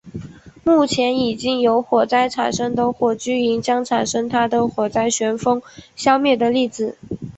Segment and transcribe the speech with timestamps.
[0.63, 5.61] 目前已经有火灾产生的火积云将产生它的火灾旋风
[5.95, 6.97] 消灭的例子。